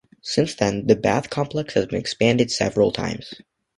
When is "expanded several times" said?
1.99-3.35